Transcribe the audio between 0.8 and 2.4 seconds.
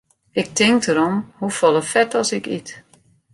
derom hoefolle fet as